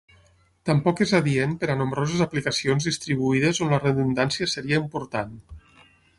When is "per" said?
1.63-1.69